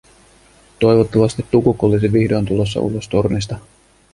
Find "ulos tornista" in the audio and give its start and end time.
2.79-3.57